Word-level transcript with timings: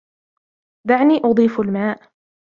دعني 0.87 1.17
أضيف 1.25 1.59
الماء. 1.59 2.11